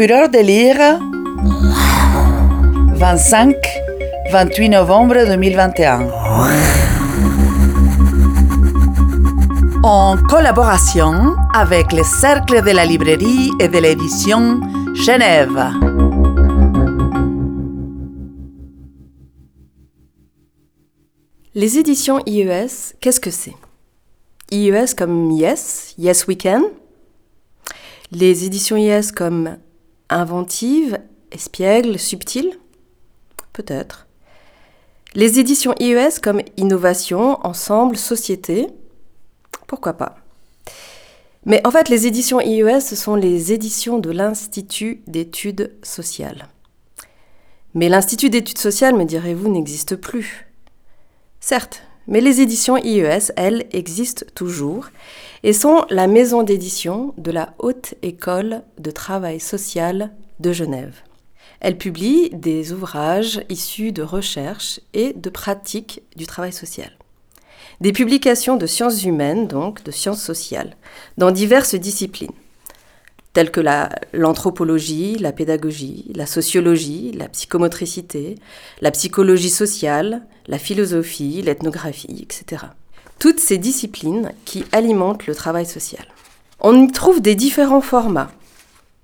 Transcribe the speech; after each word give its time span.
Fureur 0.00 0.30
de 0.30 0.38
lire 0.38 0.78
25-28 4.32 4.70
novembre 4.70 5.26
2021. 5.26 6.08
En 9.82 10.16
collaboration 10.26 11.36
avec 11.52 11.92
le 11.92 12.02
Cercle 12.02 12.62
de 12.62 12.70
la 12.70 12.86
librairie 12.86 13.50
et 13.60 13.68
de 13.68 13.76
l'édition 13.76 14.62
Genève. 14.94 15.70
Les 21.54 21.76
éditions 21.76 22.20
IES, 22.24 22.94
qu'est-ce 23.02 23.20
que 23.20 23.30
c'est? 23.30 23.56
IES 24.50 24.94
comme 24.96 25.30
Yes, 25.32 25.94
Yes 25.98 26.26
We 26.26 26.38
Can? 26.38 26.62
Les 28.12 28.46
éditions 28.46 28.78
IES 28.78 29.12
comme 29.14 29.58
Inventive, 30.10 30.98
Espiègle, 31.30 31.98
Subtil 31.98 32.58
Peut-être. 33.52 34.06
Les 35.14 35.38
éditions 35.40 35.74
IES 35.80 36.20
comme 36.22 36.42
Innovation, 36.56 37.44
Ensemble, 37.44 37.96
Société 37.96 38.66
Pourquoi 39.66 39.94
pas 39.94 40.16
Mais 41.46 41.64
en 41.66 41.70
fait, 41.70 41.88
les 41.88 42.06
éditions 42.06 42.40
IES, 42.40 42.80
ce 42.80 42.96
sont 42.96 43.14
les 43.14 43.52
éditions 43.52 43.98
de 43.98 44.10
l'Institut 44.10 45.02
d'études 45.06 45.72
sociales. 45.82 46.48
Mais 47.74 47.88
l'Institut 47.88 48.30
d'études 48.30 48.58
sociales, 48.58 48.96
me 48.96 49.04
direz-vous, 49.04 49.48
n'existe 49.48 49.96
plus. 49.96 50.48
Certes, 51.40 51.82
mais 52.06 52.20
les 52.20 52.40
éditions 52.40 52.76
IES, 52.76 53.32
elles, 53.36 53.66
existent 53.72 54.26
toujours 54.34 54.88
et 55.42 55.52
sont 55.52 55.84
la 55.90 56.06
maison 56.06 56.42
d'édition 56.42 57.14
de 57.18 57.30
la 57.30 57.54
Haute 57.58 57.94
École 58.02 58.62
de 58.78 58.90
Travail 58.90 59.40
Social 59.40 60.12
de 60.40 60.52
Genève. 60.52 60.96
Elles 61.60 61.78
publient 61.78 62.30
des 62.30 62.72
ouvrages 62.72 63.42
issus 63.48 63.92
de 63.92 64.02
recherches 64.02 64.80
et 64.94 65.12
de 65.12 65.30
pratiques 65.30 66.02
du 66.16 66.26
travail 66.26 66.52
social. 66.52 66.90
Des 67.80 67.92
publications 67.92 68.56
de 68.56 68.66
sciences 68.66 69.04
humaines, 69.04 69.46
donc 69.46 69.82
de 69.82 69.90
sciences 69.90 70.22
sociales, 70.22 70.76
dans 71.16 71.30
diverses 71.30 71.74
disciplines 71.74 72.32
telles 73.32 73.50
que 73.50 73.60
l'anthropologie, 74.12 75.16
la, 75.18 75.32
pédagogie, 75.32 76.10
la 76.14 76.26
sociologie, 76.26 77.12
la 77.12 77.28
psychomotricité, 77.28 78.36
la 78.80 78.90
psychologie 78.90 79.50
sociale, 79.50 80.22
la 80.46 80.58
philosophie, 80.58 81.42
l'ethnographie, 81.42 82.22
etc. 82.22 82.64
Toutes 83.18 83.38
ces 83.38 83.58
disciplines 83.58 84.32
qui 84.44 84.64
alimentent 84.72 85.26
le 85.26 85.34
travail 85.34 85.66
social. 85.66 86.04
On 86.58 86.82
y 86.82 86.90
trouve 86.90 87.22
des 87.22 87.34
différents 87.34 87.80
formats, 87.80 88.32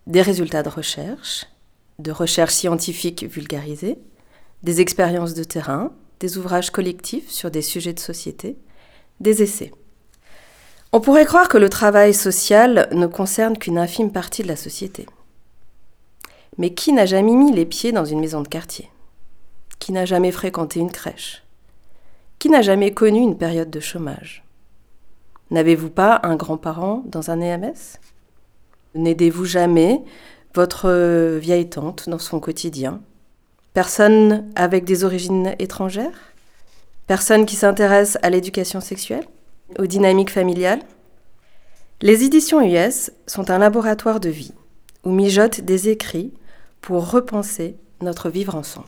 des 0.06 0.22
résultats 0.22 0.62
de 0.62 0.68
recherche, 0.68 1.46
de 1.98 2.10
recherche 2.10 2.52
scientifique 2.52 3.24
vulgarisée, 3.24 3.98
des 4.62 4.80
expériences 4.80 5.34
de 5.34 5.44
terrain, 5.44 5.92
des 6.20 6.38
ouvrages 6.38 6.70
collectifs 6.70 7.30
sur 7.30 7.50
des 7.50 7.62
sujets 7.62 7.92
de 7.92 8.00
société, 8.00 8.56
des 9.20 9.42
essais. 9.42 9.72
On 10.96 11.00
pourrait 11.00 11.26
croire 11.26 11.50
que 11.50 11.58
le 11.58 11.68
travail 11.68 12.14
social 12.14 12.88
ne 12.90 13.06
concerne 13.06 13.58
qu'une 13.58 13.76
infime 13.76 14.10
partie 14.10 14.42
de 14.42 14.48
la 14.48 14.56
société. 14.56 15.04
Mais 16.56 16.72
qui 16.72 16.94
n'a 16.94 17.04
jamais 17.04 17.34
mis 17.34 17.52
les 17.52 17.66
pieds 17.66 17.92
dans 17.92 18.06
une 18.06 18.18
maison 18.18 18.40
de 18.40 18.48
quartier? 18.48 18.88
Qui 19.78 19.92
n'a 19.92 20.06
jamais 20.06 20.32
fréquenté 20.32 20.80
une 20.80 20.90
crèche? 20.90 21.44
Qui 22.38 22.48
n'a 22.48 22.62
jamais 22.62 22.94
connu 22.94 23.20
une 23.20 23.36
période 23.36 23.68
de 23.68 23.78
chômage? 23.78 24.42
N'avez-vous 25.50 25.90
pas 25.90 26.18
un 26.22 26.34
grand-parent 26.34 27.02
dans 27.04 27.30
un 27.30 27.42
EMS 27.42 27.98
N'aidez-vous 28.94 29.44
jamais 29.44 30.02
votre 30.54 31.36
vieille 31.36 31.68
tante 31.68 32.08
dans 32.08 32.18
son 32.18 32.40
quotidien? 32.40 33.02
Personne 33.74 34.50
avec 34.54 34.86
des 34.86 35.04
origines 35.04 35.54
étrangères? 35.58 36.32
Personne 37.06 37.44
qui 37.44 37.56
s'intéresse 37.56 38.16
à 38.22 38.30
l'éducation 38.30 38.80
sexuelle? 38.80 39.26
Aux 39.78 39.86
dynamiques 39.86 40.30
familiales? 40.30 40.80
Les 42.02 42.24
éditions 42.24 42.60
US 42.60 43.10
sont 43.26 43.50
un 43.50 43.56
laboratoire 43.56 44.20
de 44.20 44.28
vie 44.28 44.52
où 45.04 45.12
mijotent 45.12 45.62
des 45.62 45.88
écrits 45.88 46.34
pour 46.82 47.10
repenser 47.10 47.74
notre 48.02 48.28
vivre 48.28 48.54
ensemble. 48.54 48.86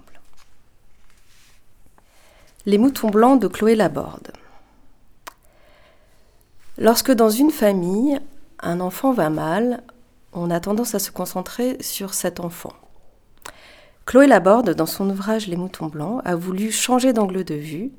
Les 2.67 2.77
moutons 2.77 3.09
blancs 3.09 3.41
de 3.41 3.49
Chloé 3.49 3.77
Laborde. 3.77 4.31
Lorsque 6.77 7.11
dans 7.11 7.31
une 7.31 7.51
famille, 7.51 8.21
un 8.61 8.79
enfant 8.79 9.13
va 9.13 9.31
mal, 9.31 9.83
on 10.35 10.51
a 10.51 10.61
tendance 10.61 10.95
à 10.95 10.99
se 10.99 11.11
concentrer 11.11 11.79
sur 11.81 12.13
cet 12.13 12.41
enfant. 12.41 12.75
Chloé 14.05 14.27
Laborde, 14.27 14.75
dans 14.75 14.85
son 14.85 15.09
ouvrage 15.09 15.47
Les 15.47 15.57
moutons 15.57 15.87
blancs, 15.87 16.21
a 16.27 16.37
voulu 16.37 16.71
changer 16.71 17.15
d'angle 17.15 17.43
de 17.43 17.55
vue 17.55 17.91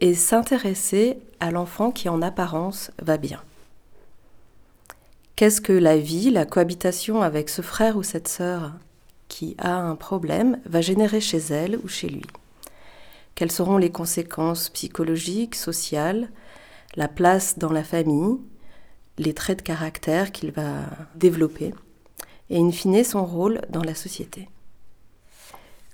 et 0.00 0.14
s'intéresser 0.14 1.18
à 1.38 1.50
l'enfant 1.50 1.90
qui 1.90 2.08
en 2.08 2.22
apparence 2.22 2.90
va 3.02 3.18
bien. 3.18 3.42
Qu'est-ce 5.38 5.60
que 5.60 5.72
la 5.72 5.96
vie, 5.96 6.32
la 6.32 6.46
cohabitation 6.46 7.22
avec 7.22 7.48
ce 7.48 7.62
frère 7.62 7.96
ou 7.96 8.02
cette 8.02 8.26
sœur 8.26 8.72
qui 9.28 9.54
a 9.58 9.76
un 9.76 9.94
problème 9.94 10.58
va 10.66 10.80
générer 10.80 11.20
chez 11.20 11.38
elle 11.38 11.78
ou 11.84 11.86
chez 11.86 12.08
lui? 12.08 12.26
Quelles 13.36 13.52
seront 13.52 13.78
les 13.78 13.92
conséquences 13.92 14.68
psychologiques, 14.68 15.54
sociales, 15.54 16.28
la 16.96 17.06
place 17.06 17.56
dans 17.56 17.70
la 17.70 17.84
famille, 17.84 18.38
les 19.16 19.32
traits 19.32 19.58
de 19.58 19.62
caractère 19.62 20.32
qu'il 20.32 20.50
va 20.50 20.80
développer 21.14 21.72
et 22.50 22.58
in 22.58 22.72
fine 22.72 23.04
son 23.04 23.24
rôle 23.24 23.60
dans 23.70 23.84
la 23.84 23.94
société? 23.94 24.48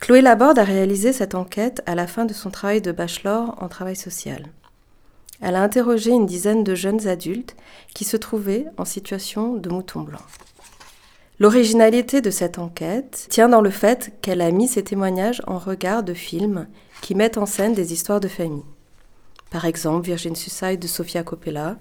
Chloé 0.00 0.22
Laborde 0.22 0.58
a 0.58 0.64
réalisé 0.64 1.12
cette 1.12 1.34
enquête 1.34 1.82
à 1.84 1.94
la 1.94 2.06
fin 2.06 2.24
de 2.24 2.32
son 2.32 2.50
travail 2.50 2.80
de 2.80 2.92
bachelor 2.92 3.62
en 3.62 3.68
travail 3.68 3.96
social. 3.96 4.48
Elle 5.46 5.56
a 5.56 5.62
interrogé 5.62 6.10
une 6.10 6.24
dizaine 6.24 6.64
de 6.64 6.74
jeunes 6.74 7.06
adultes 7.06 7.54
qui 7.94 8.04
se 8.04 8.16
trouvaient 8.16 8.64
en 8.78 8.86
situation 8.86 9.56
de 9.56 9.68
mouton 9.68 10.00
blanc. 10.00 10.22
L'originalité 11.38 12.22
de 12.22 12.30
cette 12.30 12.58
enquête 12.58 13.26
tient 13.28 13.50
dans 13.50 13.60
le 13.60 13.68
fait 13.68 14.14
qu'elle 14.22 14.40
a 14.40 14.50
mis 14.50 14.68
ses 14.68 14.82
témoignages 14.82 15.42
en 15.46 15.58
regard 15.58 16.02
de 16.02 16.14
films 16.14 16.66
qui 17.02 17.14
mettent 17.14 17.36
en 17.36 17.44
scène 17.44 17.74
des 17.74 17.92
histoires 17.92 18.20
de 18.20 18.28
famille. 18.28 18.64
Par 19.50 19.66
exemple, 19.66 20.06
Virgin 20.06 20.34
Suicide 20.34 20.80
de 20.80 20.86
Sofia 20.86 21.22
Coppola, 21.22 21.76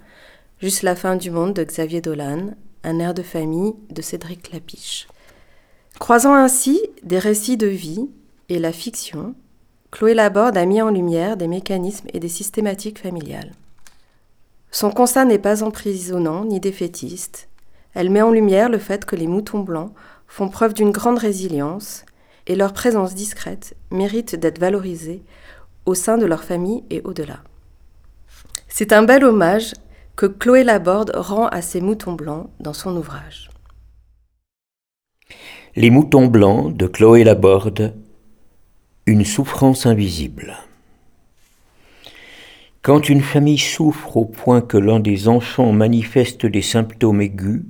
Juste 0.60 0.84
la 0.84 0.98
fin 0.98 1.16
du 1.16 1.32
monde 1.32 1.54
de 1.54 1.64
Xavier 1.64 2.02
Dolan, 2.02 2.56
Un 2.84 3.00
air 3.00 3.14
de 3.14 3.24
famille 3.24 3.76
de 3.90 4.02
Cédric 4.02 4.52
Lapiche. 4.52 5.08
Croisant 6.00 6.34
ainsi 6.34 6.82
des 7.04 7.20
récits 7.20 7.58
de 7.58 7.68
vie 7.68 8.10
et 8.50 8.60
la 8.60 8.74
fiction, 8.74 9.36
Chloé 9.94 10.16
Laborde 10.16 10.58
a 10.58 10.66
mis 10.66 10.82
en 10.82 10.90
lumière 10.90 11.38
des 11.38 11.48
mécanismes 11.48 12.08
et 12.14 12.20
des 12.20 12.28
systématiques 12.28 12.98
familiales. 12.98 13.52
Son 14.72 14.90
constat 14.90 15.24
n'est 15.24 15.38
pas 15.38 15.62
emprisonnant 15.62 16.46
ni 16.46 16.60
défaitiste. 16.60 17.48
Elle 17.94 18.10
met 18.10 18.24
en 18.24 18.32
lumière 18.32 18.70
le 18.70 18.80
fait 18.80 19.06
que 19.06 19.16
les 19.16 19.28
moutons 19.28 19.60
blancs 19.60 19.92
font 20.26 20.50
preuve 20.50 20.74
d'une 20.74 20.90
grande 20.90 21.20
résilience 21.20 22.06
et 22.48 22.56
leur 22.56 22.74
présence 22.74 23.14
discrète 23.14 23.76
mérite 23.92 24.36
d'être 24.36 24.58
valorisée 24.58 25.22
au 25.86 25.94
sein 25.94 26.18
de 26.18 26.26
leur 26.26 26.44
famille 26.44 26.84
et 26.90 27.02
au-delà. 27.04 27.42
C'est 28.68 28.94
un 28.94 29.04
bel 29.04 29.24
hommage 29.24 29.74
que 30.16 30.26
Chloé 30.26 30.64
Laborde 30.64 31.12
rend 31.14 31.46
à 31.50 31.62
ces 31.62 31.82
moutons 31.82 32.14
blancs 32.14 32.50
dans 32.60 32.74
son 32.74 32.98
ouvrage. 32.98 33.52
Les 35.76 35.92
moutons 35.92 36.26
blancs 36.26 36.76
de 36.76 36.88
Chloé 36.88 37.24
Laborde, 37.24 37.94
une 39.06 39.26
souffrance 39.26 39.86
invisible. 39.86 40.56
Quand 42.82 43.10
une 43.10 43.22
famille 43.22 43.58
souffre 43.58 44.16
au 44.16 44.24
point 44.24 44.62
que 44.62 44.78
l'un 44.78 45.02
des 45.02 45.28
enfants 45.28 45.74
manifeste 45.74 46.46
des 46.46 46.62
symptômes 46.62 47.22
aigus, 47.22 47.64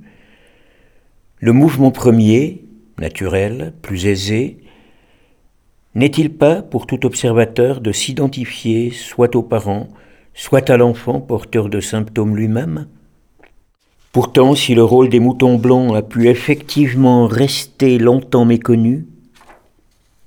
le 1.40 1.52
mouvement 1.52 1.90
premier, 1.90 2.64
naturel, 2.98 3.74
plus 3.82 4.06
aisé, 4.06 4.58
n'est-il 5.96 6.32
pas 6.32 6.62
pour 6.62 6.86
tout 6.86 7.04
observateur 7.04 7.80
de 7.80 7.90
s'identifier 7.90 8.92
soit 8.92 9.34
aux 9.34 9.42
parents, 9.42 9.88
soit 10.34 10.70
à 10.70 10.76
l'enfant 10.76 11.20
porteur 11.20 11.68
de 11.68 11.80
symptômes 11.80 12.36
lui-même? 12.36 12.86
Pourtant, 14.12 14.54
si 14.54 14.76
le 14.76 14.84
rôle 14.84 15.08
des 15.08 15.18
moutons 15.18 15.58
blancs 15.58 15.96
a 15.96 16.02
pu 16.02 16.28
effectivement 16.28 17.26
rester 17.26 17.98
longtemps 17.98 18.44
méconnu, 18.44 19.06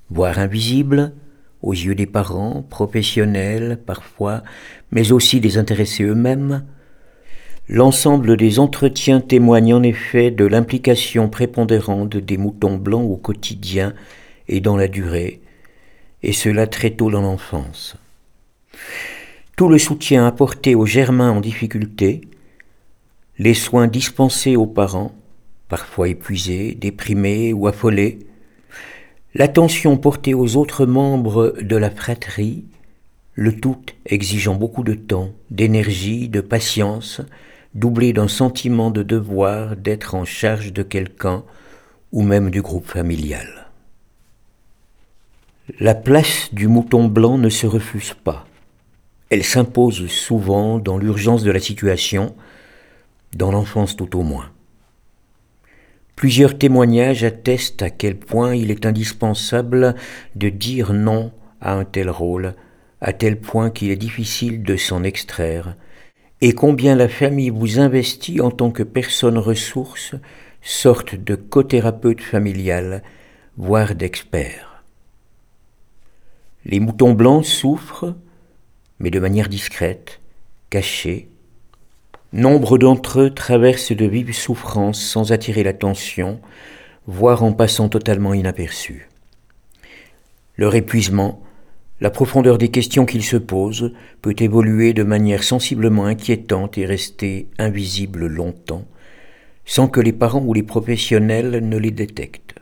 voire 0.09 0.39
invisible, 0.39 1.13
aux 1.61 1.73
yeux 1.73 1.95
des 1.95 2.05
parents, 2.05 2.65
professionnels 2.69 3.79
parfois, 3.85 4.43
mais 4.91 5.11
aussi 5.11 5.39
des 5.39 5.57
intéressés 5.57 6.03
eux-mêmes, 6.03 6.65
l'ensemble 7.67 8.37
des 8.37 8.59
entretiens 8.59 9.19
témoigne 9.19 9.73
en 9.73 9.83
effet 9.83 10.31
de 10.31 10.45
l'implication 10.45 11.29
prépondérante 11.29 12.15
des 12.17 12.37
moutons 12.37 12.77
blancs 12.77 13.09
au 13.09 13.17
quotidien 13.17 13.93
et 14.47 14.61
dans 14.61 14.77
la 14.77 14.87
durée, 14.87 15.41
et 16.23 16.33
cela 16.33 16.67
très 16.67 16.91
tôt 16.91 17.11
dans 17.11 17.21
l'enfance. 17.21 17.97
Tout 19.55 19.69
le 19.69 19.79
soutien 19.79 20.25
apporté 20.27 20.75
aux 20.75 20.85
germains 20.85 21.31
en 21.31 21.41
difficulté, 21.41 22.21
les 23.39 23.53
soins 23.53 23.87
dispensés 23.87 24.55
aux 24.55 24.67
parents, 24.67 25.13
parfois 25.67 26.09
épuisés, 26.09 26.75
déprimés 26.75 27.53
ou 27.53 27.67
affolés. 27.67 28.19
L'attention 29.37 29.97
portée 29.97 30.33
aux 30.33 30.55
autres 30.55 30.87
membres 30.87 31.53
de 31.61 31.75
la 31.75 31.91
fratrie, 31.91 32.65
le 33.35 33.55
tout 33.55 33.77
exigeant 34.07 34.55
beaucoup 34.55 34.83
de 34.83 34.95
temps, 34.95 35.29
d'énergie, 35.51 36.27
de 36.27 36.41
patience, 36.41 37.21
doublé 37.75 38.13
d'un 38.13 38.27
sentiment 38.27 38.89
de 38.89 39.03
devoir 39.03 39.75
d'être 39.75 40.15
en 40.15 40.25
charge 40.25 40.73
de 40.73 40.81
quelqu'un 40.81 41.43
ou 42.11 42.23
même 42.23 42.49
du 42.49 42.63
groupe 42.63 42.87
familial. 42.87 43.67
La 45.79 45.93
place 45.93 46.51
du 46.51 46.67
mouton 46.67 47.07
blanc 47.07 47.37
ne 47.37 47.49
se 47.49 47.67
refuse 47.67 48.15
pas. 48.15 48.47
Elle 49.29 49.43
s'impose 49.43 50.07
souvent 50.07 50.79
dans 50.79 50.97
l'urgence 50.97 51.43
de 51.43 51.51
la 51.51 51.59
situation, 51.59 52.35
dans 53.35 53.51
l'enfance 53.51 53.95
tout 53.95 54.17
au 54.17 54.23
moins. 54.23 54.49
Plusieurs 56.17 56.57
témoignages 56.57 57.23
attestent 57.23 57.83
à 57.83 57.91
quel 57.91 58.17
point 58.17 58.55
il 58.55 58.71
est 58.71 58.87
indispensable 58.87 59.93
de 60.35 60.49
dire 60.49 60.91
non 60.91 61.31
à 61.61 61.75
un 61.75 61.85
tel 61.85 62.09
rôle, 62.09 62.55
à 63.01 63.13
tel 63.13 63.39
point 63.39 63.69
qu'il 63.69 63.91
est 63.91 63.97
difficile 63.97 64.63
de 64.63 64.77
s'en 64.77 65.03
extraire, 65.03 65.75
et 66.41 66.53
combien 66.53 66.95
la 66.95 67.07
famille 67.07 67.51
vous 67.51 67.79
investit 67.79 68.41
en 68.41 68.49
tant 68.49 68.71
que 68.71 68.81
personne 68.81 69.37
ressource, 69.37 70.15
sorte 70.63 71.13
de 71.13 71.35
cothérapeute 71.35 72.21
familial, 72.21 73.03
voire 73.55 73.93
d'expert. 73.93 74.83
Les 76.65 76.79
moutons 76.79 77.13
blancs 77.13 77.45
souffrent, 77.45 78.15
mais 78.97 79.11
de 79.11 79.19
manière 79.19 79.49
discrète, 79.49 80.19
cachée. 80.71 81.29
Nombre 82.33 82.77
d'entre 82.77 83.21
eux 83.21 83.29
traversent 83.29 83.93
de 83.93 84.05
vives 84.05 84.33
souffrances 84.33 85.01
sans 85.01 85.31
attirer 85.31 85.63
l'attention, 85.63 86.39
voire 87.05 87.43
en 87.43 87.53
passant 87.53 87.89
totalement 87.89 88.33
inaperçus. 88.33 89.07
Leur 90.57 90.75
épuisement 90.75 91.41
la 91.99 92.11
profondeur 92.11 92.59
des 92.59 92.69
questions 92.69 93.07
qu'il 93.07 93.23
se 93.23 93.37
pose 93.37 93.91
peut 94.21 94.35
évoluer 94.37 94.93
de 94.93 95.01
manière 95.01 95.43
sensiblement 95.43 96.05
inquiétante 96.05 96.77
et 96.77 96.85
rester 96.85 97.47
invisible 97.57 98.27
longtemps, 98.27 98.85
sans 99.65 99.87
que 99.87 99.99
les 99.99 100.13
parents 100.13 100.43
ou 100.45 100.53
les 100.53 100.61
professionnels 100.61 101.67
ne 101.67 101.77
les 101.77 101.89
détectent. 101.89 102.56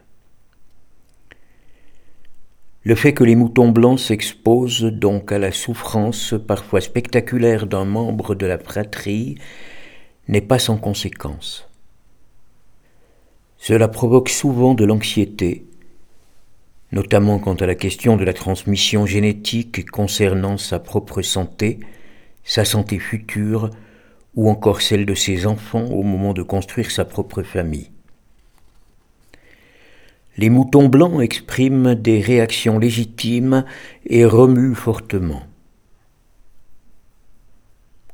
Le 2.88 2.94
fait 2.94 3.16
que 3.16 3.24
les 3.24 3.36
moutons 3.36 3.70
blancs 3.70 4.00
s'exposent 4.00 4.84
donc 4.84 5.32
à 5.32 5.40
la 5.40 5.52
souffrance 5.52 6.36
parfois 6.48 6.82
spectaculaire 6.82 7.66
d'un 7.66 7.84
membre 7.84 8.36
de 8.36 8.46
la 8.46 8.60
fratrie 8.60 9.40
n'est 10.28 10.40
pas 10.42 10.60
sans 10.60 10.78
conséquence. 10.78 11.68
Cela 13.58 13.88
provoque 13.88 14.30
souvent 14.30 14.76
de 14.76 14.86
l'anxiété, 14.86 15.66
notamment 16.92 17.40
quant 17.40 17.56
à 17.56 17.66
la 17.66 17.74
question 17.74 18.18
de 18.18 18.24
la 18.24 18.34
transmission 18.34 19.08
génétique 19.08 19.90
concernant 19.90 20.60
sa 20.60 20.78
propre 20.78 21.24
santé, 21.24 21.80
sa 22.44 22.66
santé 22.66 23.00
future 23.00 23.72
ou 24.36 24.48
encore 24.48 24.84
celle 24.84 25.08
de 25.08 25.16
ses 25.16 25.48
enfants 25.48 25.86
au 25.86 26.04
moment 26.04 26.34
de 26.34 26.44
construire 26.44 26.92
sa 26.92 27.04
propre 27.04 27.42
famille. 27.42 27.95
Les 30.38 30.50
moutons 30.50 30.90
blancs 30.90 31.22
expriment 31.22 31.96
des 31.96 32.20
réactions 32.20 32.78
légitimes 32.78 33.64
et 34.06 34.26
remuent 34.26 34.76
fortement. 34.76 35.44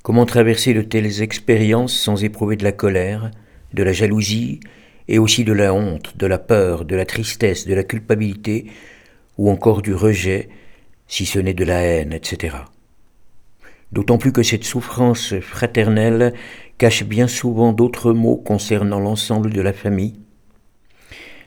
Comment 0.04 0.26
traverser 0.26 0.74
de 0.74 0.82
telles 0.82 1.22
expériences 1.22 1.94
sans 1.94 2.24
éprouver 2.24 2.58
de 2.58 2.64
la 2.64 2.72
colère, 2.72 3.32
de 3.74 3.84
la 3.84 3.92
jalousie, 3.92 4.60
et 5.08 5.18
aussi 5.20 5.44
de 5.44 5.54
la 5.54 5.74
honte, 5.74 6.16
de 6.16 6.28
la 6.28 6.38
peur, 6.38 6.86
de 6.86 6.96
la 6.96 7.06
tristesse, 7.06 7.68
de 7.68 7.74
la 7.74 7.84
culpabilité, 7.84 8.68
ou 9.38 9.50
encore 9.50 9.82
du 9.82 9.94
rejet, 9.94 10.50
si 11.08 11.26
ce 11.26 11.40
n'est 11.40 11.54
de 11.54 11.66
la 11.66 11.82
haine, 11.82 12.14
etc. 12.14 12.56
D'autant 13.92 14.18
plus 14.18 14.32
que 14.32 14.44
cette 14.44 14.64
souffrance 14.64 15.40
fraternelle 15.40 16.34
cache 16.78 17.04
bien 17.04 17.28
souvent 17.28 17.74
d'autres 17.74 18.14
mots 18.14 18.38
concernant 18.38 19.00
l'ensemble 19.00 19.52
de 19.52 19.62
la 19.62 19.74
famille. 19.74 20.21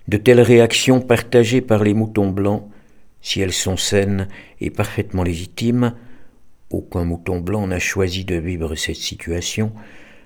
De 0.09 0.17
telles 0.17 0.41
réactions 0.41 1.01
partagées 1.01 1.61
par 1.61 1.83
les 1.83 1.95
moutons 1.95 2.31
blancs, 2.31 2.69
si 3.21 3.41
elles 3.41 3.53
sont 3.53 3.77
saines 3.77 4.29
et 4.61 4.71
parfaitement 4.71 5.23
légitimes, 5.23 5.95
aucun 6.71 7.05
mouton 7.05 7.41
blanc 7.41 7.67
n'a 7.67 7.79
choisi 7.79 8.25
de 8.25 8.37
vivre 8.37 8.75
cette 8.75 8.97
situation, 8.97 9.73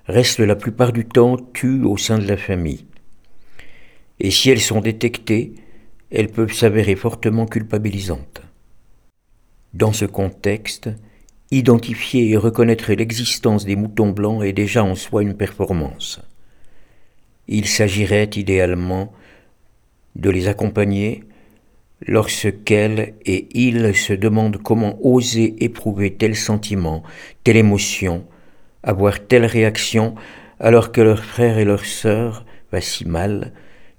restent 0.07 0.41
la 0.41 0.57
plupart 0.57 0.93
du 0.93 1.05
temps 1.05 1.37
tues 1.53 1.85
au 1.85 1.97
sein 1.97 2.19
de 2.19 2.27
la 2.27 2.37
famille 2.37 2.87
et 4.21 4.31
si 4.31 4.51
elles 4.51 4.61
sont 4.61 4.81
détectées, 4.81 5.55
elles 6.11 6.29
peuvent 6.29 6.53
s'avérer 6.53 6.97
fortement 6.97 7.47
culpabilisantes. 7.47 8.43
Dans 9.75 9.93
ce 9.93 10.07
contexte, 10.07 10.91
identifier 11.51 12.31
et 12.31 12.37
reconnaître 12.37 12.93
l'existence 12.93 13.65
des 13.65 13.77
moutons 13.77 14.11
blancs 14.11 14.43
est 14.43 14.53
déjà 14.53 14.83
en 14.83 14.95
soi 14.95 15.23
une 15.23 15.37
performance. 15.37 16.21
Il 17.47 17.67
s'agirait 17.67 18.31
idéalement 18.35 19.13
de 20.19 20.31
les 20.31 20.49
accompagner 20.49 21.25
lorsqu'elles 22.07 23.15
et 23.25 23.49
ils 23.53 23.95
se 23.95 24.13
demandent 24.13 24.59
comment 24.59 24.99
oser 25.03 25.57
éprouver 25.65 26.15
tel 26.15 26.37
sentiment, 26.37 27.03
telle 27.45 27.57
émotion, 27.57 28.25
avoir 28.83 29.27
telle 29.27 29.47
réaction 29.47 30.15
alors 30.61 30.93
que 30.93 31.01
leurs 31.01 31.25
frères 31.25 31.59
et 31.59 31.65
leurs 31.65 31.85
sœurs 31.85 32.45
va 32.73 32.81
si 32.81 33.07
mal, 33.07 33.53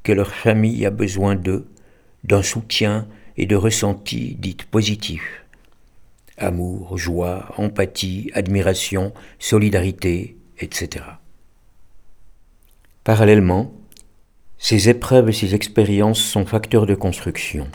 que 0.03 0.11
leur 0.11 0.33
famille 0.33 0.85
a 0.85 0.91
besoin 0.91 1.35
d'eux, 1.35 1.67
d'un 2.23 2.43
soutien 2.43 3.07
et 3.37 3.45
de 3.45 3.55
ressentis 3.55 4.35
dits 4.39 4.57
positifs. 4.69 5.45
Amour, 6.37 6.97
joie, 6.97 7.53
empathie, 7.57 8.31
admiration, 8.33 9.13
solidarité, 9.39 10.37
etc. 10.59 11.05
Parallèlement, 13.03 13.73
ces 14.59 14.89
épreuves 14.89 15.29
et 15.29 15.33
ces 15.33 15.55
expériences 15.55 16.21
sont 16.21 16.45
facteurs 16.45 16.85
de 16.85 16.93
construction. 16.93 17.67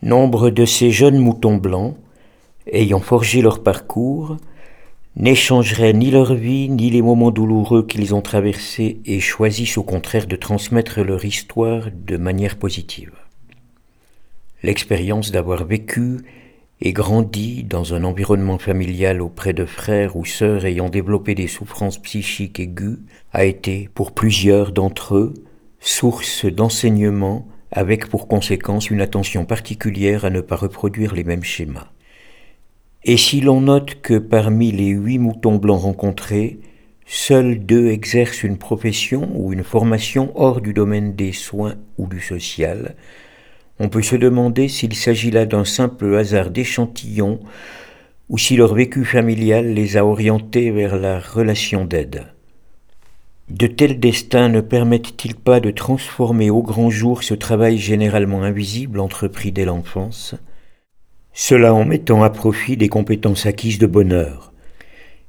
Nombre 0.00 0.50
de 0.50 0.64
ces 0.64 0.92
jeunes 0.92 1.18
moutons 1.18 1.56
blancs, 1.56 1.96
ayant 2.72 3.00
forgé 3.00 3.42
leur 3.42 3.62
parcours, 3.62 4.36
n'échangeraient 5.16 5.94
ni 5.94 6.12
leur 6.12 6.34
vie 6.34 6.68
ni 6.68 6.90
les 6.90 7.02
moments 7.02 7.32
douloureux 7.32 7.84
qu'ils 7.84 8.14
ont 8.14 8.22
traversés 8.22 9.00
et 9.04 9.18
choisissent 9.18 9.78
au 9.78 9.82
contraire 9.82 10.26
de 10.26 10.36
transmettre 10.36 11.00
leur 11.00 11.24
histoire 11.24 11.88
de 11.92 12.16
manière 12.16 12.56
positive. 12.56 13.12
L'expérience 14.62 15.32
d'avoir 15.32 15.64
vécu 15.64 16.18
et 16.80 16.92
grandi 16.92 17.64
dans 17.64 17.94
un 17.94 18.04
environnement 18.04 18.58
familial 18.58 19.22
auprès 19.22 19.52
de 19.52 19.64
frères 19.64 20.16
ou 20.16 20.24
sœurs 20.24 20.66
ayant 20.66 20.88
développé 20.88 21.34
des 21.34 21.46
souffrances 21.46 21.98
psychiques 21.98 22.60
aiguës 22.60 22.98
a 23.32 23.44
été, 23.44 23.88
pour 23.94 24.12
plusieurs 24.12 24.72
d'entre 24.72 25.16
eux, 25.16 25.34
source 25.80 26.44
d'enseignement 26.44 27.46
avec 27.72 28.08
pour 28.08 28.28
conséquence 28.28 28.90
une 28.90 29.00
attention 29.00 29.44
particulière 29.44 30.24
à 30.24 30.30
ne 30.30 30.40
pas 30.40 30.56
reproduire 30.56 31.14
les 31.14 31.24
mêmes 31.24 31.44
schémas. 31.44 31.88
Et 33.04 33.16
si 33.16 33.40
l'on 33.40 33.60
note 33.60 34.00
que 34.02 34.18
parmi 34.18 34.72
les 34.72 34.88
huit 34.88 35.18
moutons 35.18 35.56
blancs 35.56 35.82
rencontrés, 35.82 36.58
seuls 37.06 37.58
deux 37.64 37.88
exercent 37.88 38.42
une 38.42 38.58
profession 38.58 39.30
ou 39.34 39.52
une 39.52 39.62
formation 39.62 40.32
hors 40.34 40.60
du 40.60 40.72
domaine 40.72 41.14
des 41.14 41.32
soins 41.32 41.76
ou 41.98 42.08
du 42.08 42.20
social, 42.20 42.96
on 43.78 43.88
peut 43.88 44.02
se 44.02 44.16
demander 44.16 44.68
s'il 44.68 44.94
s'agit 44.94 45.30
là 45.30 45.44
d'un 45.44 45.64
simple 45.64 46.14
hasard 46.16 46.50
d'échantillon 46.50 47.40
ou 48.28 48.38
si 48.38 48.56
leur 48.56 48.74
vécu 48.74 49.04
familial 49.04 49.74
les 49.74 49.96
a 49.96 50.04
orientés 50.04 50.70
vers 50.70 50.96
la 50.96 51.20
relation 51.20 51.84
d'aide. 51.84 52.26
De 53.48 53.68
tels 53.68 54.00
destins 54.00 54.48
ne 54.48 54.60
permettent-ils 54.60 55.36
pas 55.36 55.60
de 55.60 55.70
transformer 55.70 56.50
au 56.50 56.62
grand 56.62 56.90
jour 56.90 57.22
ce 57.22 57.34
travail 57.34 57.78
généralement 57.78 58.42
invisible 58.42 58.98
entrepris 58.98 59.52
dès 59.52 59.64
l'enfance? 59.64 60.34
Cela 61.32 61.72
en 61.72 61.84
mettant 61.84 62.24
à 62.24 62.30
profit 62.30 62.76
des 62.76 62.88
compétences 62.88 63.46
acquises 63.46 63.78
de 63.78 63.86
bonheur. 63.86 64.52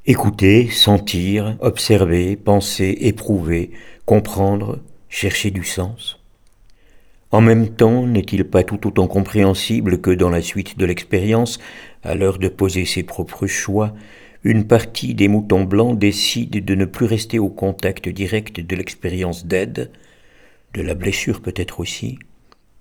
Écouter, 0.08 0.70
sentir, 0.70 1.58
observer, 1.60 2.38
penser, 2.38 2.98
éprouver, 3.02 3.72
comprendre, 4.06 4.80
chercher 5.10 5.52
du 5.52 5.66
sens. 5.66 6.20
En 7.32 7.42
même 7.42 7.70
temps, 7.70 8.08
n'est-il 8.08 8.46
pas 8.46 8.64
tout 8.64 8.88
autant 8.88 9.08
compréhensible 9.08 10.00
que 10.00 10.12
dans 10.12 10.30
la 10.30 10.42
suite 10.42 10.78
de 10.78 10.86
l'expérience, 10.86 11.60
à 12.04 12.16
l'heure 12.16 12.40
de 12.40 12.48
poser 12.48 12.86
ses 12.86 13.04
propres 13.04 13.48
choix, 13.48 13.94
une 14.46 14.66
partie 14.66 15.14
des 15.14 15.28
moutons 15.28 15.66
blancs 15.66 16.00
décide 16.00 16.64
de 16.64 16.76
ne 16.76 16.86
plus 16.86 17.06
rester 17.06 17.38
au 17.38 17.50
contact 17.50 18.08
direct 18.08 18.62
de 18.62 18.76
l'expérience 18.78 19.46
d'aide, 19.46 19.92
de 20.74 20.82
la 20.82 20.94
blessure 20.94 21.42
peut-être 21.42 21.82
aussi, 21.82 22.18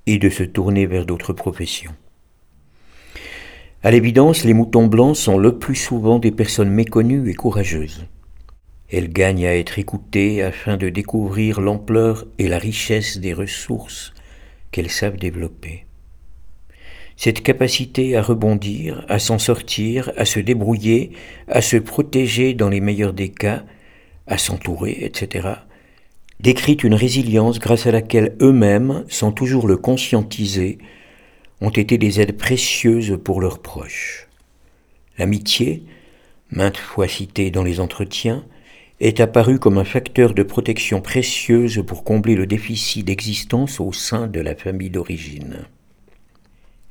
et 0.07 0.19
de 0.19 0.29
se 0.29 0.45
tourner 0.45 0.87
vers 0.87 1.07
d'autres 1.07 1.33
professions? 1.33 1.95
À 3.83 3.91
l'évidence, 3.91 4.45
les 4.45 4.55
moutons 4.55 4.87
blancs 4.87 5.17
sont 5.17 5.39
le 5.39 5.59
plus 5.59 5.75
souvent 5.75 6.21
des 6.21 6.31
personnes 6.31 6.71
méconnues 6.71 7.29
et 7.29 7.35
courageuses. 7.35 8.07
Elle 8.91 9.13
gagne 9.13 9.45
à 9.45 9.57
être 9.57 9.81
écoutée 9.81 10.45
afin 10.45 10.77
de 10.77 10.89
découvrir 10.89 11.61
l'ampleur 11.61 12.27
et 12.39 12.47
la 12.47 12.59
richesse 12.59 13.19
des 13.19 13.33
ressources 13.33 14.13
qu'elles 14.71 14.91
savent 14.91 15.17
développer. 15.17 15.87
Cette 17.17 17.43
capacité 17.43 18.17
à 18.17 18.23
rebondir, 18.23 19.05
à 19.09 19.19
s'en 19.19 19.39
sortir, 19.39 20.13
à 20.17 20.27
se 20.27 20.39
débrouiller, 20.39 21.13
à 21.49 21.63
se 21.63 21.79
protéger 21.79 22.53
dans 22.53 22.69
les 22.69 22.81
meilleurs 22.81 23.15
des 23.15 23.31
cas, 23.31 23.65
à 24.27 24.37
s'entourer, 24.37 24.99
etc., 25.01 25.49
décrit 26.41 26.75
une 26.75 26.95
résilience 26.95 27.59
grâce 27.59 27.87
à 27.87 27.93
laquelle 27.93 28.37
eux-mêmes, 28.43 29.05
sans 29.09 29.33
toujours 29.33 29.67
le 29.67 29.79
conscientiser, 29.79 30.77
ont 31.63 31.71
été 31.71 31.97
des 31.97 32.21
aides 32.21 32.37
précieuses 32.37 33.19
pour 33.25 33.41
leurs 33.41 33.61
proches. 33.61 34.29
L'amitié, 35.19 35.85
maintes 36.51 36.77
fois 36.77 37.09
citée 37.09 37.51
dans 37.51 37.63
les 37.63 37.81
entretiens, 37.81 38.45
est 39.01 39.21
apparue 39.21 39.59
comme 39.59 39.79
un 39.79 39.85
facteur 39.85 40.33
de 40.33 40.43
protection 40.43 41.01
précieuse 41.01 41.83
pour 41.87 42.05
combler 42.05 42.35
le 42.35 42.47
déficit 42.47 43.05
d'existence 43.07 43.81
au 43.81 43.93
sein 43.93 44.27
de 44.27 44.41
la 44.41 44.55
famille 44.55 44.91
d'origine. 44.91 45.67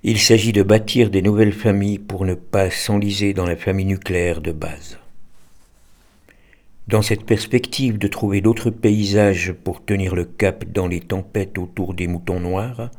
Il 0.03 0.19
s'agit 0.19 0.51
de 0.51 0.62
bâtir 0.62 1.09
des 1.09 1.24
nouvelles 1.24 1.53
familles 1.53 1.97
pour 1.97 2.25
ne 2.25 2.35
pas 2.35 2.69
s'enliser 2.69 3.33
dans 3.33 3.47
la 3.47 3.55
famille 3.55 3.88
nucléaire 3.88 4.39
de 4.39 4.51
base. 4.51 5.00
Dans 6.88 7.01
cette 7.01 7.25
perspective 7.25 7.97
de 7.97 8.07
trouver 8.07 8.41
d'autres 8.41 8.69
paysages 8.69 9.51
pour 9.51 9.83
tenir 9.83 10.13
le 10.13 10.25
cap 10.25 10.63
dans 10.65 10.85
les 10.85 11.01
tempêtes 11.01 11.57
autour 11.57 11.95
des 11.95 12.05
moutons 12.05 12.39
noirs, 12.39 12.91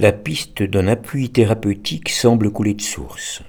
la 0.00 0.10
piste 0.10 0.64
d'un 0.64 0.88
appui 0.88 1.30
thérapeutique 1.30 2.08
semble 2.08 2.50
couler 2.50 2.74
de 2.74 2.82
source. 2.82 3.42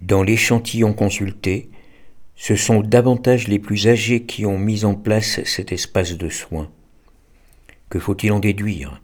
Dans 0.00 0.24
l'échantillon 0.24 0.92
consulté, 0.92 1.70
ce 2.36 2.56
sont 2.56 2.80
davantage 2.80 3.48
les 3.48 3.58
plus 3.58 3.86
âgés 3.88 4.24
qui 4.24 4.46
ont 4.46 4.58
mis 4.58 4.84
en 4.84 4.94
place 4.94 5.42
cet 5.44 5.72
espace 5.72 6.16
de 6.16 6.28
soins. 6.28 6.70
Que 7.88 7.98
faut-il 7.98 8.32
en 8.32 8.40
déduire? 8.40 9.00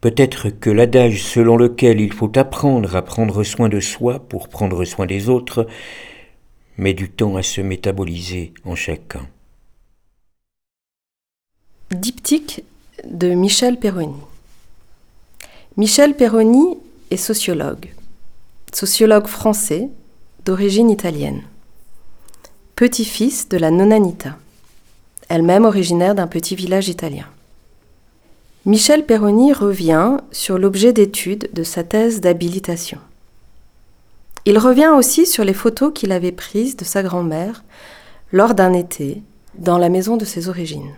Peut-être 0.00 0.50
que 0.50 0.70
l'adage 0.70 1.24
selon 1.24 1.56
lequel 1.56 2.00
il 2.00 2.12
faut 2.12 2.30
apprendre 2.38 2.94
à 2.94 3.02
prendre 3.02 3.42
soin 3.42 3.68
de 3.68 3.80
soi 3.80 4.20
pour 4.20 4.48
prendre 4.48 4.84
soin 4.84 5.06
des 5.06 5.28
autres 5.28 5.66
met 6.76 6.94
du 6.94 7.10
temps 7.10 7.36
à 7.36 7.42
se 7.42 7.60
métaboliser 7.60 8.52
en 8.64 8.74
chacun. 8.74 9.26
Diptyque 11.90 12.62
de 13.04 13.28
Michel 13.34 13.78
Perroni. 13.78 14.20
Michel 15.76 16.14
Perroni 16.14 16.76
est 17.10 17.16
sociologue, 17.16 17.92
sociologue 18.72 19.26
français 19.26 19.88
d'origine 20.44 20.90
italienne, 20.90 21.42
petit-fils 22.76 23.48
de 23.48 23.56
la 23.56 23.70
Nonanita, 23.70 24.36
elle-même 25.30 25.64
originaire 25.64 26.14
d'un 26.14 26.26
petit 26.26 26.54
village 26.54 26.90
italien. 26.90 27.24
Michel 28.66 29.06
Perroni 29.06 29.54
revient 29.54 30.18
sur 30.30 30.58
l'objet 30.58 30.92
d'étude 30.92 31.48
de 31.54 31.62
sa 31.62 31.84
thèse 31.84 32.20
d'habilitation. 32.20 32.98
Il 34.44 34.58
revient 34.58 34.92
aussi 34.94 35.24
sur 35.24 35.42
les 35.42 35.54
photos 35.54 35.90
qu'il 35.94 36.12
avait 36.12 36.32
prises 36.32 36.76
de 36.76 36.84
sa 36.84 37.02
grand-mère 37.02 37.64
lors 38.30 38.54
d'un 38.54 38.74
été 38.74 39.22
dans 39.54 39.78
la 39.78 39.88
maison 39.88 40.18
de 40.18 40.26
ses 40.26 40.50
origines. 40.50 40.92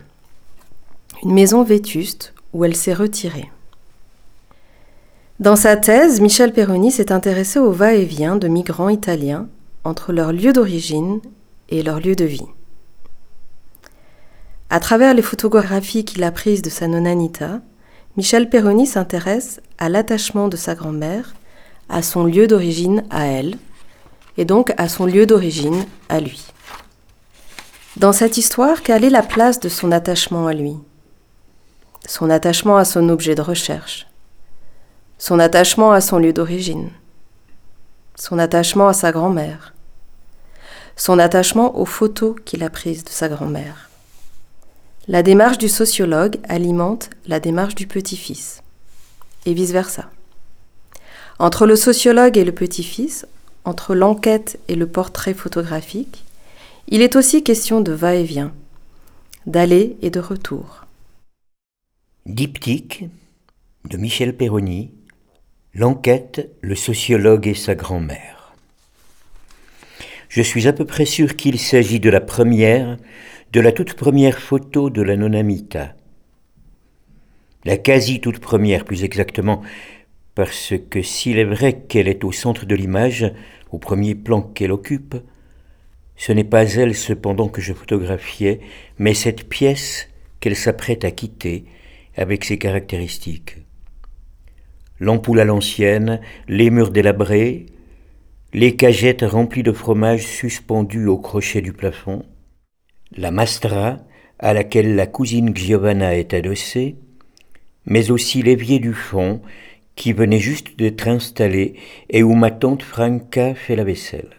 Une 1.23 1.31
maison 1.31 1.63
vétuste 1.63 2.33
où 2.51 2.65
elle 2.65 2.75
s'est 2.75 2.93
retirée. 2.93 3.49
Dans 5.39 5.55
sa 5.55 5.77
thèse, 5.77 6.19
Michel 6.19 6.51
Perroni 6.51 6.91
s'est 6.91 7.13
intéressé 7.13 7.57
au 7.57 7.71
va-et-vient 7.71 8.35
de 8.35 8.49
migrants 8.49 8.89
italiens 8.89 9.47
entre 9.85 10.11
leur 10.11 10.33
lieu 10.33 10.51
d'origine 10.51 11.21
et 11.69 11.81
leur 11.81 11.99
lieu 11.99 12.15
de 12.15 12.25
vie. 12.25 12.45
À 14.69 14.79
travers 14.79 15.13
les 15.13 15.21
photographies 15.21 16.05
qu'il 16.05 16.23
a 16.23 16.31
prises 16.31 16.61
de 16.61 16.69
sa 16.69 16.87
nonanita, 16.87 17.61
Michel 18.17 18.49
Perroni 18.49 18.85
s'intéresse 18.85 19.61
à 19.77 19.89
l'attachement 19.89 20.47
de 20.47 20.57
sa 20.57 20.75
grand-mère 20.75 21.33
à 21.89 22.03
son 22.03 22.25
lieu 22.25 22.45
d'origine 22.47 23.03
à 23.09 23.25
elle, 23.25 23.57
et 24.37 24.45
donc 24.45 24.73
à 24.77 24.87
son 24.87 25.05
lieu 25.05 25.25
d'origine 25.25 25.85
à 26.07 26.19
lui. 26.19 26.45
Dans 27.97 28.13
cette 28.13 28.37
histoire, 28.37 28.83
quelle 28.83 29.03
est 29.03 29.09
la 29.09 29.23
place 29.23 29.59
de 29.59 29.69
son 29.69 29.91
attachement 29.91 30.47
à 30.47 30.53
lui? 30.53 30.75
Son 32.05 32.29
attachement 32.29 32.77
à 32.77 32.85
son 32.85 33.09
objet 33.09 33.35
de 33.35 33.41
recherche? 33.41 34.07
Son 35.17 35.39
attachement 35.39 35.91
à 35.91 35.99
son 35.99 36.19
lieu 36.19 36.31
d'origine? 36.31 36.91
Son 38.15 38.37
attachement 38.39 38.87
à 38.87 38.93
sa 38.93 39.11
grand-mère? 39.11 39.73
Son 40.99 41.17
attachement 41.17 41.79
aux 41.79 41.85
photos 41.85 42.35
qu'il 42.45 42.61
a 42.61 42.69
prises 42.69 43.03
de 43.03 43.09
sa 43.09 43.27
grand-mère 43.27 43.89
la 45.09 45.23
démarche 45.23 45.57
du 45.57 45.69
sociologue 45.69 46.37
alimente 46.47 47.09
la 47.25 47.39
démarche 47.39 47.73
du 47.73 47.87
petit-fils, 47.87 48.61
et 49.47 49.55
vice-versa. 49.55 50.11
Entre 51.39 51.65
le 51.65 51.75
sociologue 51.75 52.37
et 52.37 52.45
le 52.45 52.51
petit-fils, 52.51 53.25
entre 53.65 53.95
l'enquête 53.95 54.59
et 54.67 54.75
le 54.75 54.85
portrait 54.85 55.33
photographique, 55.33 56.25
il 56.89 57.01
est 57.01 57.15
aussi 57.15 57.43
question 57.43 57.81
de 57.81 57.91
va-et-vient, 57.91 58.53
d'aller 59.47 59.97
et 60.03 60.11
de 60.11 60.19
retour. 60.19 60.85
Diptyque 62.27 63.05
de 63.85 63.97
Michel 63.97 64.37
Perroni, 64.37 64.91
L'enquête, 65.73 66.51
le 66.61 66.75
sociologue 66.75 67.47
et 67.47 67.55
sa 67.55 67.73
grand-mère. 67.73 68.38
Je 70.29 70.43
suis 70.43 70.67
à 70.67 70.73
peu 70.73 70.85
près 70.85 71.05
sûr 71.05 71.35
qu'il 71.35 71.59
s'agit 71.59 71.99
de 71.99 72.09
la 72.09 72.21
première 72.21 72.97
de 73.51 73.59
la 73.59 73.71
toute 73.71 73.95
première 73.95 74.39
photo 74.39 74.91
de 74.91 75.01
la 75.01 75.17
Nonamita. 75.17 75.95
La 77.65 77.77
quasi 77.77 78.21
toute 78.21 78.37
première, 78.37 78.85
plus 78.85 79.03
exactement, 79.03 79.63
parce 80.35 80.75
que 80.91 81.01
s'il 81.01 81.39
est 81.39 81.45
vrai 81.45 81.81
qu'elle 81.81 82.07
est 82.07 82.23
au 82.23 82.31
centre 82.31 82.67
de 82.67 82.75
l'image, 82.75 83.33
au 83.71 83.79
premier 83.79 84.13
plan 84.13 84.43
qu'elle 84.43 84.71
occupe, 84.71 85.15
ce 86.15 86.31
n'est 86.31 86.43
pas 86.43 86.71
elle 86.73 86.93
cependant 86.93 87.47
que 87.47 87.59
je 87.59 87.73
photographiais, 87.73 88.59
mais 88.99 89.15
cette 89.15 89.49
pièce 89.49 90.09
qu'elle 90.39 90.55
s'apprête 90.55 91.03
à 91.05 91.11
quitter 91.11 91.65
avec 92.15 92.45
ses 92.45 92.59
caractéristiques. 92.59 93.57
L'ampoule 94.99 95.39
à 95.39 95.45
l'ancienne, 95.45 96.21
les 96.47 96.69
murs 96.69 96.91
délabrés, 96.91 97.65
les 98.51 98.75
cagettes 98.75 99.21
remplies 99.21 99.63
de 99.63 99.71
fromage 99.71 100.25
suspendues 100.25 101.05
au 101.05 101.17
crochet 101.17 101.61
du 101.61 101.71
plafond, 101.71 102.25
la 103.15 103.29
mastra 103.29 103.97
à 104.39 104.53
laquelle 104.53 104.95
la 104.95 105.05
cousine 105.05 105.55
Giovanna 105.55 106.15
est 106.15 106.33
adossée, 106.33 106.95
mais 107.85 108.09
aussi 108.09 108.41
l'évier 108.41 108.79
du 108.79 108.93
fond 108.93 109.41
qui 109.95 110.13
venait 110.13 110.39
juste 110.39 110.79
d'être 110.79 111.07
installé 111.07 111.75
et 112.09 112.23
où 112.23 112.33
ma 112.33 112.49
tante 112.49 112.81
Franca 112.81 113.53
fait 113.53 113.75
la 113.75 113.83
vaisselle. 113.83 114.37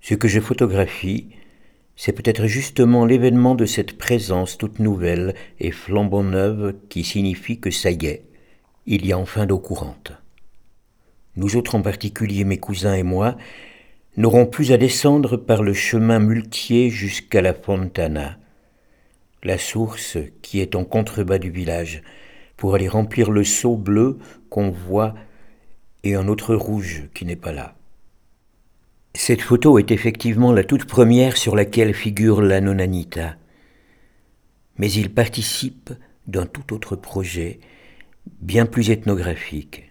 Ce 0.00 0.14
que 0.14 0.26
je 0.26 0.40
photographie, 0.40 1.28
c'est 1.94 2.12
peut-être 2.12 2.46
justement 2.46 3.04
l'événement 3.04 3.54
de 3.54 3.66
cette 3.66 3.96
présence 3.96 4.58
toute 4.58 4.78
nouvelle 4.80 5.34
et 5.60 5.70
flambant 5.70 6.24
neuve 6.24 6.74
qui 6.88 7.04
signifie 7.04 7.60
que 7.60 7.70
ça 7.70 7.90
y 7.90 8.06
est, 8.06 8.24
il 8.86 9.06
y 9.06 9.12
a 9.12 9.18
enfin 9.18 9.46
d'eau 9.46 9.58
courante. 9.58 10.12
Nous 11.38 11.54
autres 11.54 11.76
en 11.76 11.82
particulier, 11.82 12.42
mes 12.42 12.58
cousins 12.58 12.94
et 12.94 13.04
moi, 13.04 13.36
n'auront 14.16 14.44
plus 14.44 14.72
à 14.72 14.76
descendre 14.76 15.36
par 15.36 15.62
le 15.62 15.72
chemin 15.72 16.18
muletier 16.18 16.90
jusqu'à 16.90 17.40
la 17.40 17.54
Fontana, 17.54 18.38
la 19.44 19.56
source 19.56 20.18
qui 20.42 20.58
est 20.58 20.74
en 20.74 20.84
contrebas 20.84 21.38
du 21.38 21.50
village, 21.50 22.02
pour 22.56 22.74
aller 22.74 22.88
remplir 22.88 23.30
le 23.30 23.44
seau 23.44 23.76
bleu 23.76 24.18
qu'on 24.50 24.72
voit 24.72 25.14
et 26.02 26.16
un 26.16 26.26
autre 26.26 26.56
rouge 26.56 27.04
qui 27.14 27.24
n'est 27.24 27.36
pas 27.36 27.52
là. 27.52 27.76
Cette 29.14 29.42
photo 29.42 29.78
est 29.78 29.92
effectivement 29.92 30.52
la 30.52 30.64
toute 30.64 30.86
première 30.86 31.36
sur 31.36 31.54
laquelle 31.54 31.94
figure 31.94 32.42
la 32.42 32.60
Nonanita, 32.60 33.36
mais 34.76 34.90
il 34.90 35.14
participe 35.14 35.92
d'un 36.26 36.46
tout 36.46 36.74
autre 36.74 36.96
projet, 36.96 37.60
bien 38.40 38.66
plus 38.66 38.90
ethnographique. 38.90 39.87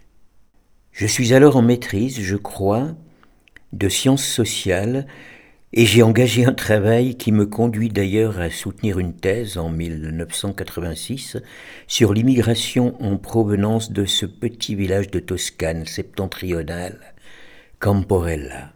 Je 0.98 1.06
suis 1.06 1.32
alors 1.32 1.54
en 1.54 1.62
maîtrise, 1.62 2.20
je 2.20 2.34
crois, 2.34 2.96
de 3.72 3.88
sciences 3.88 4.24
sociales 4.24 5.06
et 5.72 5.86
j'ai 5.86 6.02
engagé 6.02 6.44
un 6.44 6.52
travail 6.52 7.16
qui 7.16 7.30
me 7.30 7.46
conduit 7.46 7.88
d'ailleurs 7.88 8.40
à 8.40 8.50
soutenir 8.50 8.98
une 8.98 9.14
thèse 9.14 9.58
en 9.58 9.70
1986 9.70 11.36
sur 11.86 12.12
l'immigration 12.12 13.00
en 13.00 13.16
provenance 13.16 13.92
de 13.92 14.06
ce 14.06 14.26
petit 14.26 14.74
village 14.74 15.08
de 15.08 15.20
Toscane 15.20 15.86
septentrionale, 15.86 17.14
Camporella, 17.78 18.72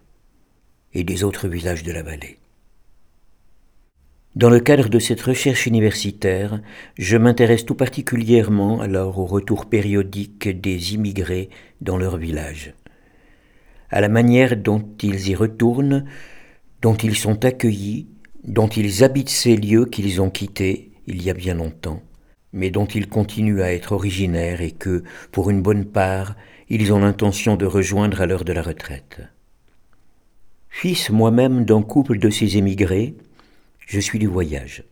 et 0.93 1.03
des 1.03 1.25
autres 1.25 1.49
villages 1.49 1.83
de 1.83 1.91
la 1.91 2.03
vallée. 2.03 2.39
Dans 4.35 4.49
le 4.49 4.59
cadre 4.59 4.89
de 4.89 4.99
cette 4.99 5.21
recherche 5.21 5.67
universitaire, 5.67 6.59
je 6.97 7.17
m'intéresse 7.17 7.65
tout 7.65 7.75
particulièrement 7.75 8.81
alors 8.81 9.19
au 9.19 9.25
retour 9.25 9.67
périodique 9.67 10.49
des 10.59 10.95
immigrés 10.95 11.49
dans 11.81 11.97
leur 11.97 12.17
village 12.17 12.73
à 13.93 14.01
la 14.01 14.09
manière 14.09 14.57
dont 14.57 14.83
ils 15.03 15.29
y 15.29 15.35
retournent, 15.35 16.05
dont 16.81 16.95
ils 16.95 17.15
sont 17.15 17.45
accueillis, 17.45 18.07
dont 18.43 18.67
ils 18.67 19.03
habitent 19.03 19.29
ces 19.29 19.55
lieux 19.55 19.85
qu'ils 19.85 20.19
ont 20.19 20.31
quittés 20.31 20.89
il 21.05 21.21
y 21.21 21.29
a 21.29 21.35
bien 21.35 21.53
longtemps, 21.53 22.01
mais 22.53 22.71
dont 22.71 22.87
ils 22.87 23.07
continuent 23.07 23.61
à 23.61 23.71
être 23.71 23.91
originaires 23.91 24.61
et 24.61 24.71
que, 24.71 25.03
pour 25.31 25.51
une 25.51 25.61
bonne 25.61 25.85
part, 25.85 26.35
ils 26.69 26.91
ont 26.91 26.99
l'intention 26.99 27.55
de 27.55 27.67
rejoindre 27.67 28.19
à 28.19 28.25
l'heure 28.25 28.45
de 28.45 28.53
la 28.53 28.63
retraite. 28.63 29.21
Fils 30.71 31.11
moi-même 31.11 31.63
d'un 31.63 31.83
couple 31.83 32.17
de 32.17 32.31
ces 32.31 32.57
émigrés, 32.57 33.13
je 33.93 33.99
suis 33.99 34.17
du 34.17 34.25
voyage. 34.25 34.83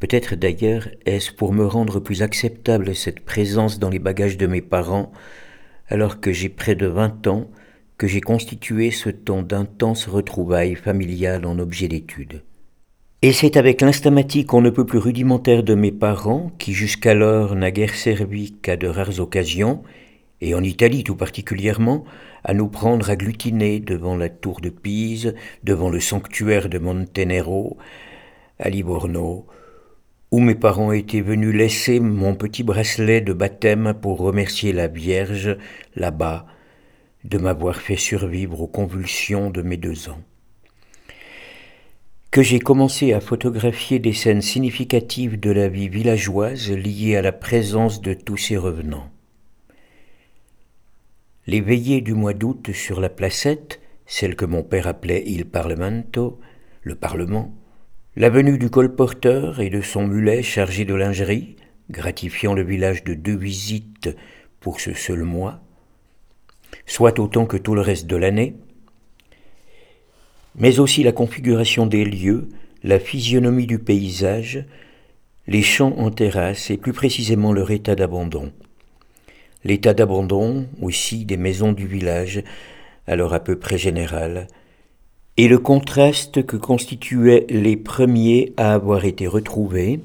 Peut-être 0.00 0.34
d'ailleurs 0.34 0.88
est-ce 1.06 1.30
pour 1.30 1.52
me 1.52 1.64
rendre 1.64 2.00
plus 2.00 2.22
acceptable 2.22 2.96
cette 2.96 3.20
présence 3.20 3.78
dans 3.78 3.90
les 3.90 4.00
bagages 4.00 4.36
de 4.36 4.48
mes 4.48 4.60
parents, 4.60 5.12
alors 5.86 6.20
que 6.20 6.32
j'ai 6.32 6.48
près 6.48 6.74
de 6.74 6.88
vingt 6.88 7.24
ans, 7.28 7.48
que 7.98 8.08
j'ai 8.08 8.20
constitué 8.20 8.90
ce 8.90 9.08
temps 9.08 9.44
d'intenses 9.44 10.08
retrouvailles 10.08 10.74
familiales 10.74 11.46
en 11.46 11.60
objet 11.60 11.86
d'étude. 11.86 12.42
Et 13.22 13.30
c'est 13.30 13.56
avec 13.56 13.80
l'instamatique 13.82 14.52
on 14.52 14.62
ne 14.62 14.70
peut 14.70 14.84
plus 14.84 14.98
rudimentaire 14.98 15.62
de 15.62 15.76
mes 15.76 15.92
parents, 15.92 16.50
qui 16.58 16.72
jusqu'alors 16.72 17.54
n'a 17.54 17.70
guère 17.70 17.94
servi 17.94 18.50
qu'à 18.50 18.76
de 18.76 18.88
rares 18.88 19.20
occasions, 19.20 19.84
et 20.42 20.54
en 20.54 20.62
Italie 20.62 21.04
tout 21.04 21.14
particulièrement, 21.14 22.04
à 22.42 22.52
nous 22.52 22.66
prendre 22.66 23.08
agglutinés 23.08 23.78
devant 23.78 24.16
la 24.16 24.28
tour 24.28 24.60
de 24.60 24.70
Pise, 24.70 25.34
devant 25.62 25.88
le 25.88 26.00
sanctuaire 26.00 26.68
de 26.68 26.78
Montenero, 26.78 27.78
à 28.58 28.68
Livorno, 28.68 29.46
où 30.32 30.40
mes 30.40 30.56
parents 30.56 30.90
étaient 30.90 31.20
venus 31.20 31.54
laisser 31.54 32.00
mon 32.00 32.34
petit 32.34 32.64
bracelet 32.64 33.20
de 33.20 33.32
baptême 33.32 33.94
pour 34.02 34.18
remercier 34.18 34.72
la 34.72 34.88
Vierge, 34.88 35.56
là-bas, 35.94 36.46
de 37.22 37.38
m'avoir 37.38 37.76
fait 37.76 37.96
survivre 37.96 38.60
aux 38.60 38.66
convulsions 38.66 39.48
de 39.48 39.62
mes 39.62 39.76
deux 39.76 40.08
ans. 40.08 40.20
Que 42.32 42.42
j'ai 42.42 42.58
commencé 42.58 43.12
à 43.12 43.20
photographier 43.20 44.00
des 44.00 44.14
scènes 44.14 44.42
significatives 44.42 45.38
de 45.38 45.52
la 45.52 45.68
vie 45.68 45.88
villageoise 45.88 46.72
liées 46.72 47.14
à 47.14 47.22
la 47.22 47.30
présence 47.30 48.00
de 48.00 48.14
tous 48.14 48.38
ces 48.38 48.56
revenants. 48.56 49.11
Les 51.48 51.60
veillées 51.60 52.02
du 52.02 52.14
mois 52.14 52.34
d'août 52.34 52.70
sur 52.72 53.00
la 53.00 53.08
placette, 53.08 53.80
celle 54.06 54.36
que 54.36 54.44
mon 54.44 54.62
père 54.62 54.86
appelait 54.86 55.24
il 55.26 55.44
Parlamento, 55.44 56.38
le 56.82 56.94
Parlement, 56.94 57.52
la 58.14 58.30
venue 58.30 58.58
du 58.58 58.70
colporteur 58.70 59.58
et 59.58 59.68
de 59.68 59.80
son 59.80 60.06
mulet 60.06 60.44
chargé 60.44 60.84
de 60.84 60.94
lingerie, 60.94 61.56
gratifiant 61.90 62.54
le 62.54 62.62
village 62.62 63.02
de 63.02 63.14
deux 63.14 63.36
visites 63.36 64.16
pour 64.60 64.78
ce 64.80 64.94
seul 64.94 65.24
mois, 65.24 65.60
soit 66.86 67.18
autant 67.18 67.46
que 67.46 67.56
tout 67.56 67.74
le 67.74 67.80
reste 67.80 68.06
de 68.06 68.16
l'année, 68.16 68.54
mais 70.54 70.78
aussi 70.78 71.02
la 71.02 71.12
configuration 71.12 71.86
des 71.86 72.04
lieux, 72.04 72.48
la 72.84 73.00
physionomie 73.00 73.66
du 73.66 73.80
paysage, 73.80 74.64
les 75.48 75.62
champs 75.62 75.98
en 75.98 76.12
terrasse 76.12 76.70
et 76.70 76.76
plus 76.76 76.92
précisément 76.92 77.52
leur 77.52 77.72
état 77.72 77.96
d'abandon. 77.96 78.52
L'état 79.64 79.94
d'abandon 79.94 80.66
aussi 80.80 81.24
des 81.24 81.36
maisons 81.36 81.72
du 81.72 81.86
village, 81.86 82.42
alors 83.06 83.34
à 83.34 83.40
peu 83.40 83.58
près 83.58 83.78
général, 83.78 84.48
et 85.36 85.48
le 85.48 85.58
contraste 85.58 86.44
que 86.44 86.56
constituaient 86.56 87.46
les 87.48 87.76
premiers 87.76 88.52
à 88.56 88.74
avoir 88.74 89.04
été 89.04 89.26
retrouvés 89.26 90.00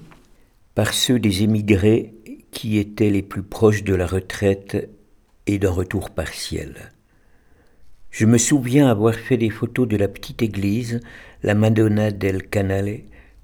par 0.73 0.93
ceux 0.93 1.19
des 1.19 1.43
émigrés 1.43 2.13
qui 2.51 2.77
étaient 2.77 3.09
les 3.09 3.23
plus 3.23 3.43
proches 3.43 3.83
de 3.83 3.93
la 3.93 4.07
retraite 4.07 4.89
et 5.47 5.59
d'un 5.59 5.71
retour 5.71 6.11
partiel. 6.11 6.91
Je 8.09 8.25
me 8.25 8.37
souviens 8.37 8.87
avoir 8.87 9.15
fait 9.15 9.37
des 9.37 9.49
photos 9.49 9.87
de 9.87 9.97
la 9.97 10.07
petite 10.07 10.41
église, 10.41 11.01
la 11.43 11.55
Madonna 11.55 12.11
del 12.11 12.47
Canale, 12.47 12.99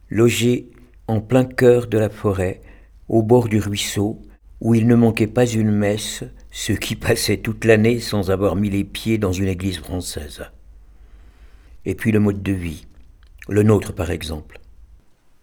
logée 0.10 0.70
en 1.08 1.22
plein 1.22 1.44
cœur 1.44 1.88
de 1.88 1.98
la 1.98 2.10
forêt, 2.10 2.62
au 3.10 3.24
bord 3.24 3.50
du 3.50 3.60
ruisseau, 3.60 4.22
où 4.64 4.74
il 4.74 4.88
ne 4.88 4.96
manquait 4.96 5.28
pas 5.28 5.46
une 5.46 5.72
messe, 5.72 6.24
ce 6.50 6.72
qui 6.72 6.96
passait 6.96 7.38
toute 7.38 7.66
l'année 7.66 8.00
sans 8.00 8.32
avoir 8.32 8.56
mis 8.56 8.70
les 8.70 8.86
pieds 8.86 9.18
dans 9.18 9.34
une 9.34 9.50
église 9.50 9.80
française. 9.80 10.46
Et 11.86 11.96
puis 11.96 12.14
le 12.14 12.22
mode 12.22 12.42
de 12.42 12.54
vie, 12.54 12.88
le 13.50 13.64
nôtre 13.64 13.94
par 13.94 14.10
exemple. 14.10 14.62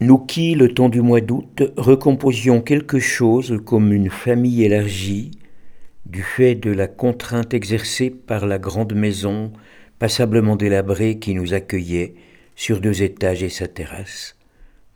Nous 0.01 0.17
qui, 0.17 0.55
le 0.55 0.73
temps 0.73 0.89
du 0.89 1.03
mois 1.03 1.21
d'août, 1.21 1.63
recomposions 1.77 2.63
quelque 2.63 2.99
chose 2.99 3.61
comme 3.67 3.93
une 3.93 4.09
famille 4.09 4.65
élargie, 4.65 5.33
du 6.07 6.23
fait 6.23 6.55
de 6.55 6.71
la 6.71 6.89
contrainte 6.89 7.53
exercée 7.53 8.09
par 8.09 8.47
la 8.47 8.59
grande 8.59 8.95
maison 8.95 9.53
passablement 9.99 10.57
délabrée 10.57 11.19
qui 11.19 11.35
nous 11.35 11.53
accueillait 11.53 12.15
sur 12.57 12.81
deux 12.81 13.03
étages 13.03 13.43
et 13.43 13.51
sa 13.51 13.69
terrasse. 13.69 14.40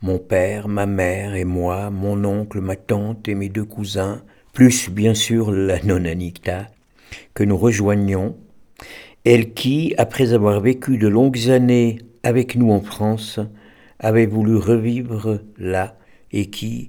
Mon 0.05 0.19
père, 0.19 0.69
ma 0.69 0.85
mère 0.85 1.35
et 1.35 1.47
moi, 1.47 1.88
mon 1.88 2.27
oncle, 2.27 2.61
ma 2.61 2.77
tante 2.77 3.27
et 3.27 3.35
mes 3.35 3.49
deux 3.49 3.64
cousins, 3.64 4.23
plus 4.53 4.90
bien 4.90 5.14
sûr 5.14 5.51
la 5.51 5.83
nonanita, 5.83 6.67
que 7.33 7.43
nous 7.43 7.57
rejoignions, 7.57 8.37
elle 9.25 9.55
qui, 9.55 9.95
après 9.97 10.35
avoir 10.35 10.61
vécu 10.61 10.99
de 10.99 11.09
longues 11.09 11.49
années 11.49 12.01
avec 12.23 12.55
nous 12.55 12.71
en 12.71 12.83
France, 12.83 13.40
avait 13.99 14.27
voulu 14.27 14.57
revivre 14.57 15.40
là 15.57 15.97
et 16.33 16.51
qui, 16.51 16.88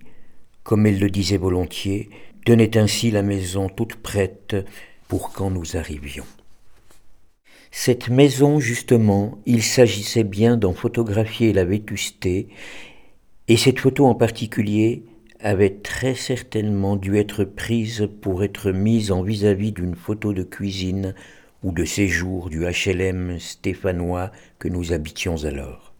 comme 0.63 0.85
elle 0.85 0.99
le 0.99 1.09
disait 1.09 1.37
volontiers, 1.37 2.09
tenait 2.45 2.77
ainsi 2.77 3.11
la 3.11 3.21
maison 3.21 3.69
toute 3.69 3.95
prête 3.95 4.57
pour 5.07 5.31
quand 5.31 5.51
nous 5.51 5.77
arrivions. 5.77 6.27
Cette 7.71 8.09
maison, 8.09 8.59
justement, 8.59 9.39
il 9.45 9.63
s'agissait 9.63 10.25
bien 10.25 10.57
d'en 10.57 10.73
photographier 10.73 11.53
la 11.53 11.63
vétusté, 11.63 12.49
et 13.47 13.57
cette 13.57 13.79
photo 13.79 14.05
en 14.05 14.15
particulier 14.15 15.03
avait 15.39 15.77
très 15.83 16.15
certainement 16.15 16.95
dû 16.95 17.17
être 17.17 17.43
prise 17.43 18.09
pour 18.21 18.43
être 18.43 18.71
mise 18.71 19.11
en 19.11 19.21
vis-à-vis 19.21 19.71
d'une 19.71 19.95
photo 19.95 20.33
de 20.33 20.43
cuisine 20.43 21.13
ou 21.63 21.71
de 21.71 21.85
séjour 21.85 22.49
du 22.49 22.65
HLM 22.65 23.39
stéphanois 23.39 24.31
que 24.59 24.67
nous 24.67 24.93
habitions 24.93 25.43
alors. 25.43 25.93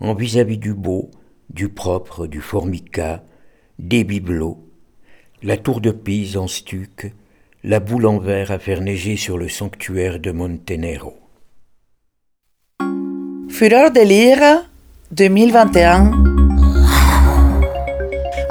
En 0.00 0.14
vis-à-vis 0.14 0.58
du 0.58 0.74
beau, 0.74 1.10
du 1.50 1.68
propre, 1.68 2.26
du 2.26 2.40
formica, 2.40 3.24
des 3.78 4.04
bibelots, 4.04 4.58
la 5.42 5.56
tour 5.56 5.80
de 5.80 5.90
Pise 5.90 6.36
en 6.36 6.48
stuc, 6.48 7.12
la 7.64 7.80
boule 7.80 8.06
en 8.06 8.18
verre 8.18 8.50
à 8.50 8.58
faire 8.58 8.80
neiger 8.80 9.16
sur 9.16 9.38
le 9.38 9.48
sanctuaire 9.48 10.18
de 10.18 10.32
Montenero. 10.32 11.14
Fureur 13.48 13.92
de 13.92 14.00
lire 14.00 14.68
2021 15.12 16.21